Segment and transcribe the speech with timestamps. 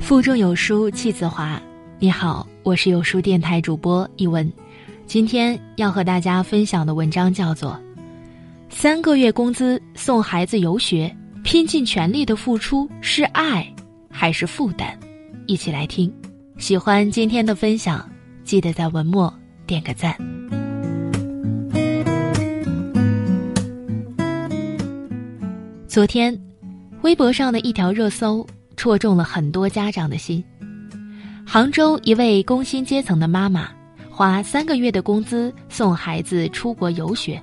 [0.00, 1.60] 腹中有书气自华。
[1.98, 4.50] 你好，我是有书电台主播一文。
[5.04, 7.72] 今天要和大家分享的文章叫做
[8.68, 13.66] 《三个月工资送孩子游学，拼尽全力的付出是爱
[14.08, 14.96] 还是负担》。
[15.46, 16.12] 一起来听。
[16.56, 18.08] 喜欢今天的分享，
[18.44, 19.32] 记得在文末
[19.66, 20.16] 点个赞。
[25.96, 26.38] 昨天，
[27.00, 28.46] 微博上的一条热搜。
[28.76, 30.44] 戳中了很多家长的心。
[31.46, 33.70] 杭州一位工薪阶层的妈妈，
[34.10, 37.42] 花三个月的工资送孩子出国游学，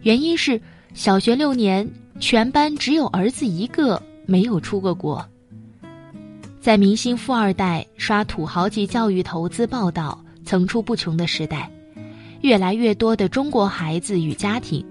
[0.00, 0.58] 原因是
[0.94, 1.86] 小学六年
[2.20, 5.22] 全班只有儿子一个没有出过国。
[6.58, 11.70] 在明星富二代刷土豪级教育投资报道层出不穷的时代，
[12.40, 14.82] 越来越多的中国孩子与家庭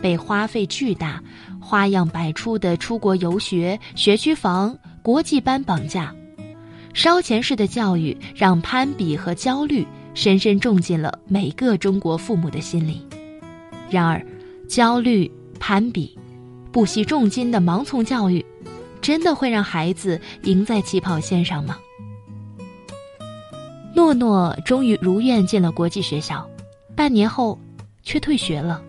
[0.00, 1.22] 被花费巨大、
[1.64, 4.78] 花样百出的出国游学、学区房。
[5.02, 6.14] 国际班绑架，
[6.94, 13.06] 烧钱式的教育让攀比和焦虑深深种进了每个中国父母的心里。
[13.90, 14.24] 然而，
[14.66, 16.18] 焦虑、攀比、
[16.72, 18.42] 不惜重金的盲从教育，
[19.02, 21.76] 真的会让孩子赢在起跑线上吗？
[23.94, 26.48] 诺诺终于如愿进了国际学校，
[26.96, 27.60] 半年后
[28.02, 28.82] 却退学了。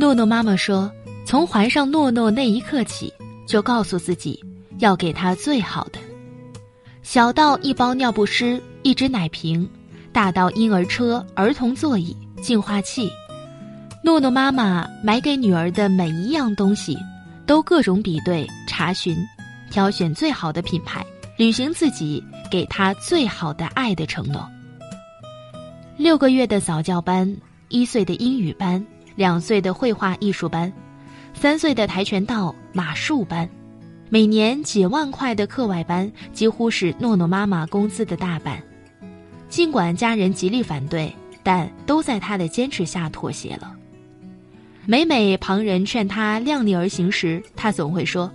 [0.00, 0.90] 诺诺妈妈说
[1.32, 3.10] ：“从怀上诺诺那一刻起，
[3.46, 4.38] 就告诉自己。”
[4.80, 5.98] 要给他最好的，
[7.02, 9.66] 小到一包尿不湿、一只奶瓶，
[10.12, 13.10] 大到婴儿车、儿童座椅、净化器，
[14.04, 16.98] 诺诺妈妈买给女儿的每一样东西，
[17.46, 19.16] 都各种比对、查询，
[19.70, 21.02] 挑选最好的品牌，
[21.38, 24.46] 履行自己给她最好的爱的承诺。
[25.96, 27.34] 六个月的早教班，
[27.68, 28.84] 一岁的英语班，
[29.16, 30.70] 两岁的绘画艺术班，
[31.42, 33.50] 三岁的跆拳道、马术班。
[34.08, 38.62] 每年几万块的课外班，几乎是诺诺妈妈工资的大半。
[39.48, 41.12] 尽管家人极力反对，
[41.42, 43.74] 但都在他的坚持下妥协了。
[44.86, 48.30] 每每旁人劝他量力而行时，他总会说：“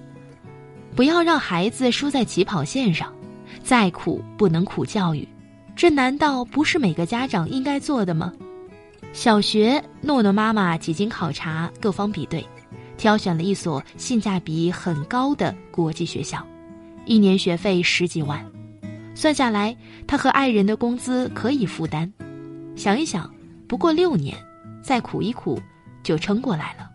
[0.93, 3.09] 不要让孩子输在起跑线上，
[3.63, 5.25] 再苦不能苦教育。
[5.77, 8.33] 这难道不是每个家长应该做的吗？”
[9.13, 12.45] 小学，诺诺妈妈几经考察，各方比对。
[12.97, 16.45] 挑选了一所性价比很高的国际学校，
[17.05, 18.43] 一年学费十几万，
[19.13, 19.75] 算下来，
[20.07, 22.11] 他和爱人的工资可以负担。
[22.75, 23.31] 想一想，
[23.67, 24.35] 不过六年，
[24.81, 25.59] 再苦一苦，
[26.03, 26.89] 就撑过来了。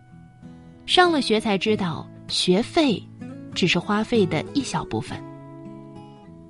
[0.87, 3.03] 上了学才知道，学费
[3.55, 5.17] 只是花费的一小部分。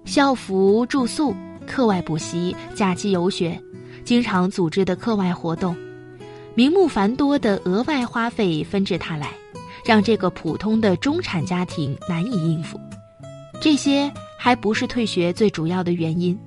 [0.04, 1.34] 校服、住宿、
[1.66, 3.60] 课外补习、假期游学，
[4.04, 5.76] 经常组织的课外活动，
[6.54, 9.28] 名目繁多的额外花费纷至沓来。
[9.84, 12.80] 让这个普通的中产家庭难以应付，
[13.60, 16.38] 这些还不是退学最主要的原因。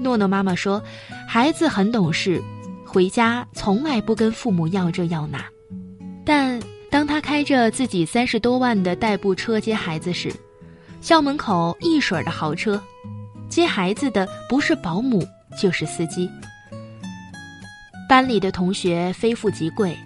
[0.00, 0.82] 诺诺妈妈说，
[1.28, 2.42] 孩子很懂事，
[2.84, 5.44] 回家从来不跟父母要这要那。
[6.24, 6.60] 但
[6.90, 10.32] 当他开着自己三十多万的代步车接孩子时，
[11.00, 12.82] 校门口一水儿的豪车，
[13.48, 16.28] 接孩子的不是保姆就是司机。
[18.08, 19.96] 班里的同学非富即贵。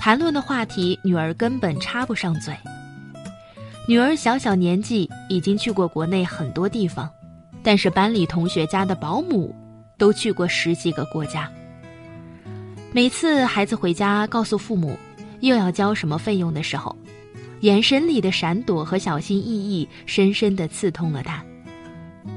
[0.00, 2.56] 谈论的话题，女儿根本插不上嘴。
[3.86, 7.06] 女儿小小年纪已经去过国内很多地方，
[7.62, 9.54] 但是班里同学家的保姆
[9.98, 11.52] 都去过十几个国家。
[12.92, 14.98] 每次孩子回家告诉父母
[15.40, 16.96] 又要交什么费用的时候，
[17.60, 21.44] 眼神里的闪躲和小心翼翼，深深的刺痛了他。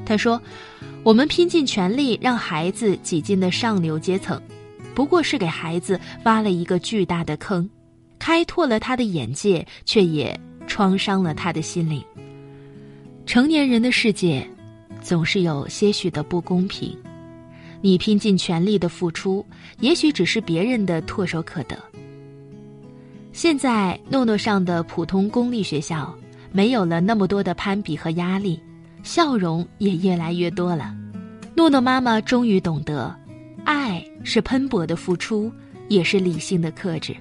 [0.06, 0.42] 他说
[1.02, 4.42] ：“我们拼尽全力让孩子挤进了上流阶层。”
[4.96, 7.70] 不过是给孩子挖了一个巨大的坑，
[8.20, 12.04] 开拓了他的眼界，却也创伤了他的心灵。
[13.26, 14.48] 成年人的世界，
[15.02, 16.96] 总是有些许的不公平。
[17.82, 19.46] 你拼尽全力的付出，
[19.80, 21.78] 也许只是别人的唾手可得。
[23.34, 26.16] 现在诺诺上的普通公立学校，
[26.52, 28.62] 没有了那么多的攀比和压力，
[29.02, 30.96] 笑容也越来越多了。
[31.56, 33.14] 诺诺妈妈终于懂得。
[33.64, 35.52] 爱是喷薄的付出，
[35.88, 37.16] 也是理性的克制。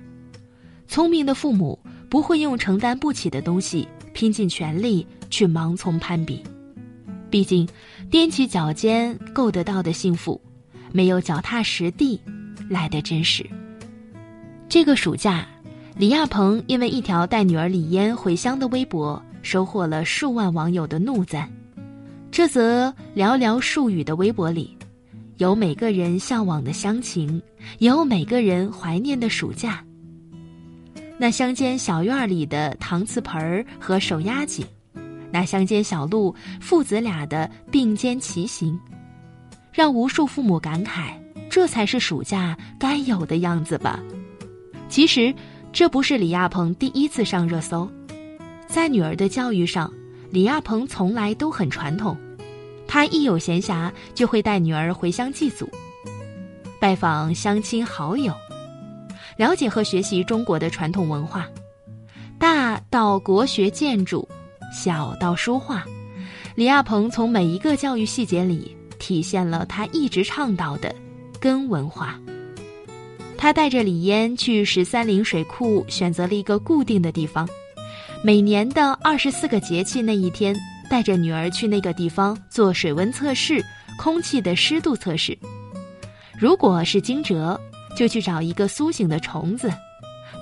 [0.86, 1.78] 聪明的父母
[2.08, 6.42] 不会用承担不起的东西拼尽全力去盲从攀比。
[7.30, 7.66] 毕竟，
[8.10, 10.38] 踮起脚尖够得到的幸福，
[10.92, 12.20] 没有脚踏实地
[12.68, 13.48] 来的真实。
[14.68, 15.46] 这个暑假，
[15.96, 21.50] 李亚鹏因为一条带女儿李嫣回乡的微博，收获了数万网友的怒赞。
[22.30, 24.76] 这则寥寥数语的微博里。
[25.42, 27.42] 有每个人向往的乡情，
[27.78, 29.84] 也有每个人怀念的暑假，
[31.18, 34.64] 那乡间小院里的搪瓷盆儿和手压井，
[35.32, 38.78] 那乡间小路父子俩的并肩骑行，
[39.72, 41.10] 让无数父母感慨：
[41.50, 43.98] 这才是暑假该有的样子吧。
[44.88, 45.34] 其实，
[45.72, 47.90] 这不是李亚鹏第一次上热搜，
[48.68, 49.92] 在女儿的教育上，
[50.30, 52.16] 李亚鹏从来都很传统。
[52.92, 55.66] 他一有闲暇，就会带女儿回乡祭祖，
[56.78, 58.34] 拜访乡亲好友。
[59.38, 61.48] 了解和学习中国的传统文化，
[62.38, 64.28] 大到国学建筑，
[64.70, 65.82] 小到书画，
[66.54, 70.94] 李亚鹏从每一个教育细节里体现了他一直倡导的
[71.40, 72.20] 根文化。
[73.38, 77.48] 他带着李嫣去十三陵水库，选择了一个固定的地方，
[78.22, 80.54] 每年的二十四个节气那一天，
[80.92, 83.64] 带着女儿去那个地方做水温测试、
[83.96, 85.38] 空气的湿度测试，
[86.38, 87.58] 如果是惊蛰。
[87.94, 89.70] 就去找一个苏醒的虫子，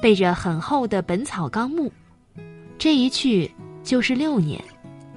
[0.00, 1.92] 背着很厚的《本草纲目》，
[2.78, 3.50] 这一去
[3.82, 4.62] 就是六年，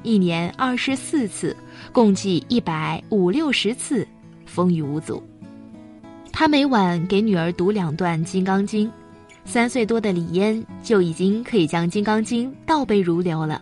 [0.02, 1.56] 一年二十四次，
[1.92, 4.08] 共计一百五六十次，
[4.48, 5.22] 风雨无阻。
[6.32, 8.88] 他每晚给女儿读两段《金刚经》，
[9.46, 13.62] 三岁多的李嫣就已经可以将《金刚经》倒背如流了。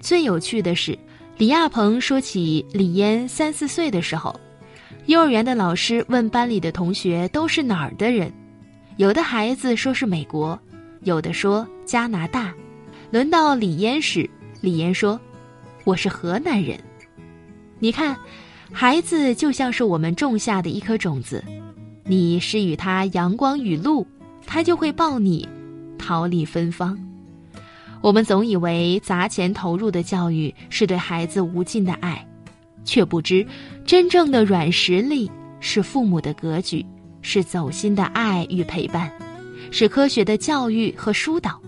[0.00, 0.98] 最有趣的是，
[1.36, 4.34] 李亚鹏说起李嫣三四岁的时候。
[5.06, 8.32] 幼儿园的老师问班里的同学都是哪儿的人，
[8.96, 10.58] 有的孩子说是美国，
[11.02, 12.52] 有的说加拿大。
[13.10, 14.28] 轮到李嫣时，
[14.60, 15.20] 李嫣说
[15.84, 16.78] ：“我是河南人。”
[17.80, 18.16] 你看，
[18.72, 21.42] 孩子就像是我们种下的一颗种子，
[22.04, 24.06] 你施予他阳光雨露，
[24.46, 25.48] 他就会报你
[25.98, 26.96] 桃李芬芳。
[28.02, 32.26] 我们总以为砸钱投入的教育是对孩子无尽的爱。
[32.82, 33.46] 却不知，
[33.84, 35.30] 真正的软实力
[35.60, 36.84] 是父母的格局，
[37.20, 39.12] 是走心的爱与陪伴，
[39.70, 41.60] 是科学的教育和疏导，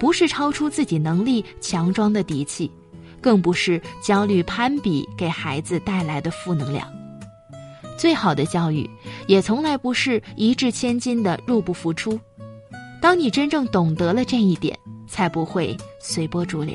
[0.00, 2.68] 不是超出自己能力强装的底气，
[3.20, 6.86] 更不是焦虑攀比给孩子带来的负能量。
[7.96, 8.90] 最好的教育，
[9.28, 12.18] 也从来不是一掷千金的入不敷出。
[13.00, 14.76] 当你真正懂得了这一点，
[15.12, 16.74] 才不会随波逐流。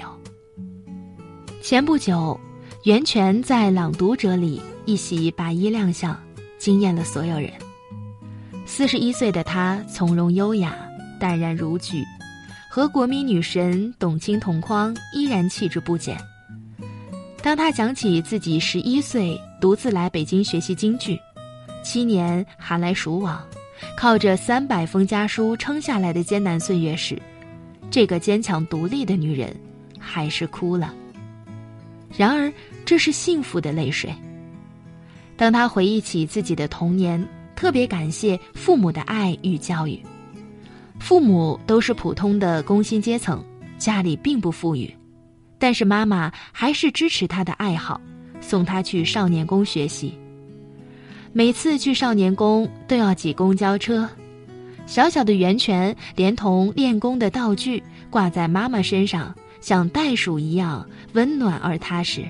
[1.63, 2.39] 前不久。
[2.83, 6.17] 袁泉在《朗读者》里一袭白衣亮相，
[6.57, 7.51] 惊艳了所有人。
[8.65, 10.77] 四十一岁的她从容优雅、
[11.19, 12.01] 淡然如菊，
[12.69, 16.17] 和国民女神董卿同框，依然气质不减。
[17.41, 21.19] 当她讲起自己十一岁独自来北京学习京剧，
[21.83, 23.43] 七年寒来暑往，
[23.97, 27.21] 靠着三百封家书撑下来的艰难岁月时，
[27.89, 29.55] 这个坚强独立的女人
[29.99, 30.93] 还是哭了。
[32.15, 32.51] 然而。
[32.87, 34.09] 这是幸福的泪水。
[35.35, 37.21] 当她回忆起自己的童年，
[37.53, 40.01] 特别感谢父母的爱与教育。
[40.97, 43.43] 父母都是普通的工薪阶层，
[43.77, 44.89] 家里并不富裕，
[45.59, 47.99] 但是妈妈还是支持她的爱好，
[48.39, 50.17] 送她去少年宫学习。
[51.33, 54.09] 每次去少年宫都要挤公交车，
[54.87, 62.23] 小小的源泉连同练功的道具挂在妈妈身上，像袋鼠一样温暖而踏实。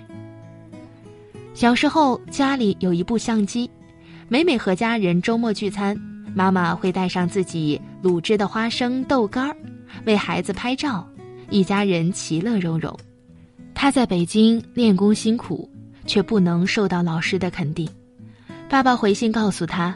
[1.54, 3.70] 小时候家里有一部相机，
[4.28, 5.96] 每每和家人周末聚餐，
[6.34, 9.56] 妈妈会带上自己卤制的花生豆干儿，
[10.06, 11.08] 为孩子拍照，
[11.52, 12.94] 一家人其乐融融。
[13.76, 15.70] 他在北京练功辛苦，
[16.08, 17.88] 却不能受到老师的肯定。
[18.68, 19.96] 爸爸回信告诉他：“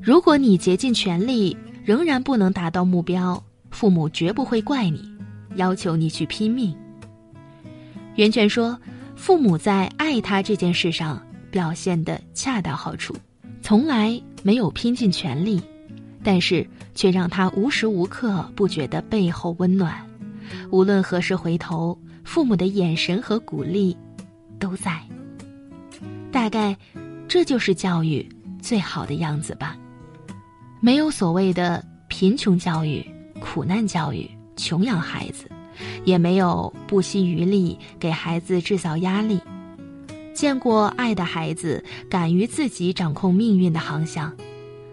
[0.00, 5.02] 如果你竭尽全力，仍然不能达到目标，父母绝不会怪你，
[5.56, 6.74] 要求你去拼命。”
[8.16, 8.78] 袁泉说。
[9.14, 13.14] 父母在爱他这件事上表现的恰到好处，
[13.60, 15.62] 从来没有拼尽全力，
[16.24, 19.94] 但是却让他无时无刻不觉得背后温暖。
[20.72, 23.96] 无论何时回头，父母的眼神和鼓励
[24.58, 25.00] 都在。
[26.32, 26.76] 大概，
[27.28, 28.28] 这就是教育
[28.60, 29.76] 最好的样子吧。
[30.84, 33.08] 没有所谓的贫穷教育、
[33.40, 35.48] 苦难教育、穷养孩子。
[36.04, 39.40] 也没有不惜余力给孩子制造压力，
[40.34, 44.32] 见过爱的孩子敢于自己掌控命运的航向，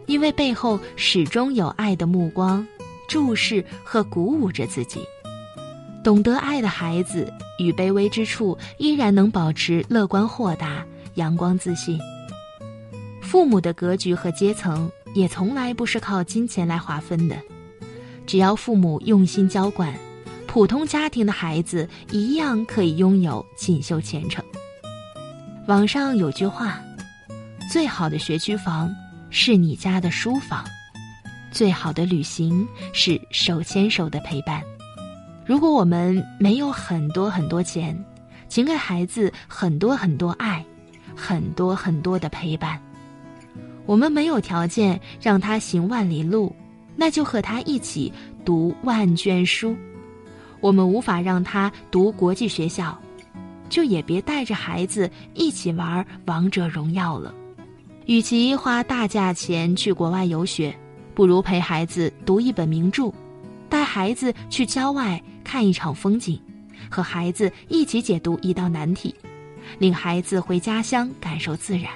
[0.06, 2.66] 因为背后始终有爱的目光
[3.08, 5.02] 注视和鼓舞着自己。
[6.04, 12.00] 懂得爱的孩子与卑微之处依然能保持乐观豁达、阳光自信。
[13.22, 14.90] 父母的格局和阶层
[15.20, 17.36] 也从来不是靠金钱来划分的，
[18.26, 19.94] 只要父母用心浇灌。
[20.48, 24.44] 普通家庭的孩子一样可以拥有锦绣前程。
[25.68, 26.80] 网上有句话
[27.70, 28.90] ：“最好的学区房
[29.30, 30.64] 是你家的书房。”
[31.52, 34.64] 最好的旅行是手牵手的陪伴。
[35.46, 37.94] 如果我们没有很多很多钱，
[38.48, 40.64] 请给孩子很多很多爱，
[41.14, 42.82] 很多很多的陪伴。
[43.90, 46.56] 我们没有条件让他行万里路，
[46.96, 48.14] 那就和他一起
[48.46, 49.76] 读万卷书。
[50.60, 52.96] 我们无法让他读国际学校，
[53.68, 57.34] 就也别带着孩子一起玩王者荣耀了。
[58.06, 60.72] 与其花大价钱去国外游学，
[61.16, 63.12] 不如陪孩子读一本名著，
[63.70, 66.40] 带孩子去郊外看一场风景，
[66.92, 69.16] 和孩子一起解读一道难题，
[69.80, 71.92] 领孩子回家乡感受自然。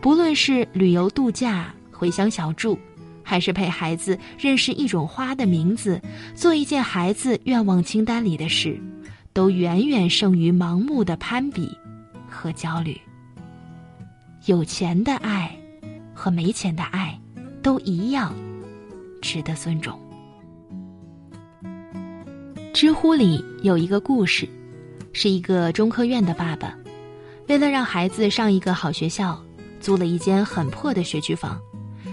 [0.00, 2.78] 不论是旅游度假、回乡小住。
[3.22, 6.00] 还是陪孩子认识一种花的名字，
[6.34, 8.80] 做一件孩子愿望清单里的事，
[9.34, 11.70] 都远远胜于盲目的攀比
[12.26, 12.98] 和焦虑。
[14.46, 15.54] 有钱的爱
[16.14, 17.20] 和没钱的爱
[17.62, 18.34] 都一样，
[19.20, 20.00] 值得尊重。
[22.72, 24.48] 知乎里有一个故事，
[25.12, 26.74] 是一个中科院的爸爸，
[27.46, 29.38] 为了让孩子上一个好学校，
[29.80, 31.60] 租了一间很破的学区房。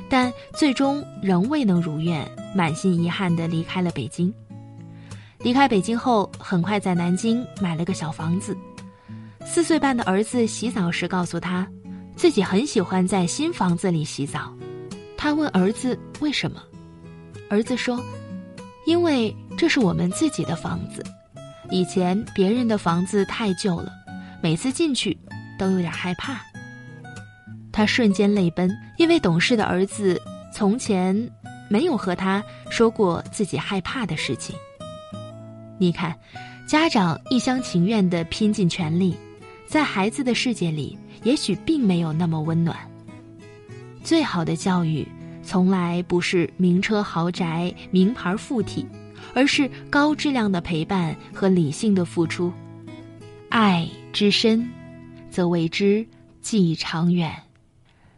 [0.08, 4.32] 但最终仍未能如愿，满心遗憾地离开了北京。
[5.40, 8.56] 离开北京后，很快在南京买了个小房子。
[9.44, 11.68] 四岁半的儿子洗澡时告诉他，
[12.16, 14.54] 自己很喜欢在新房子里洗澡。
[15.18, 16.62] 他问儿子为什么，
[17.50, 18.00] 儿子说
[18.86, 21.04] ：“因为这是我们自己的房子，
[21.72, 23.92] 以前别人的房子太旧了，
[24.42, 25.18] 每次进去
[25.58, 26.40] 都有点害怕。”
[27.75, 31.13] 他瞬间泪奔，因为懂事的儿子从前
[31.70, 34.55] 没有和他说过自己害怕的事情。
[35.77, 36.17] 你看，
[36.65, 39.13] 家长一厢情愿的拼尽全力，
[39.67, 42.77] 在孩子的世界里，也许并没有那么温暖。
[44.01, 45.05] 最好的教育，
[45.44, 48.88] 从来不是名车豪宅、名牌附体，
[49.34, 52.53] 而是高质量的陪伴和理性的付出。
[53.50, 54.65] 爱之深，
[55.29, 56.08] 则为之
[56.39, 57.36] 计长远。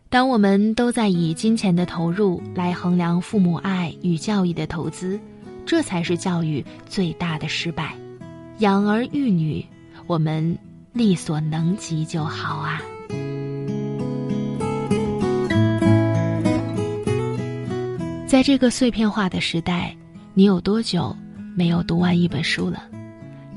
[0.10, 5.20] 当我们都在以金钱的投入来衡量父母爱与教育的投资，
[5.66, 7.94] 这才是教育最大的失败。
[8.60, 9.66] 养儿育女，
[10.08, 10.58] 我们
[10.94, 12.82] 力所能及就好啊。
[18.26, 19.94] 在这个碎片化的时代，
[20.34, 21.14] 你有多久
[21.54, 22.82] 没有读完一本书了？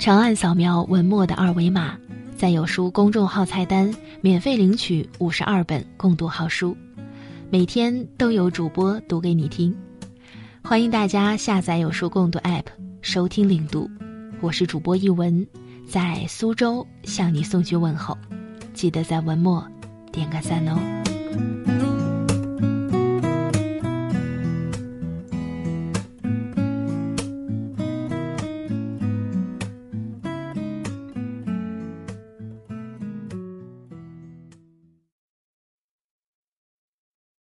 [0.01, 1.97] 长按扫描文末的二维码。
[2.41, 6.75] 在有书公众号菜单免费领取五十二本共读好书，
[7.51, 9.77] 每天都有主播读给你听。
[10.65, 12.65] 欢迎大家下载有书共读 App
[13.03, 13.91] 收听领读。
[14.41, 15.47] 我是主播一文，
[15.87, 18.17] 在苏州向你送去问候，
[18.73, 19.63] 记得在文末
[20.11, 21.10] 点个赞哦。